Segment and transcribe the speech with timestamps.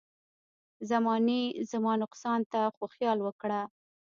[0.89, 1.41] زمانې
[1.71, 3.61] زما نقصان ته خو خیال وکړه.